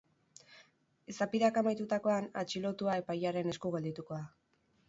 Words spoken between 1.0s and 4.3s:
Izapideak amaitutakoan, atxilotua epailearen esku geldituko da.